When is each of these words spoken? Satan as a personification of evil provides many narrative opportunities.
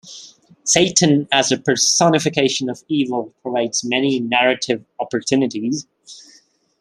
Satan 0.63 1.27
as 1.31 1.51
a 1.51 1.59
personification 1.59 2.71
of 2.71 2.83
evil 2.87 3.35
provides 3.43 3.83
many 3.83 4.19
narrative 4.19 4.83
opportunities. 4.99 5.85